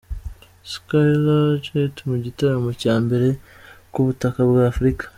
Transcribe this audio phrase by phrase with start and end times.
[0.71, 3.27] Skyler Jett mu gitaramo cya mbere
[3.93, 5.03] ku butaka bwa Afurika.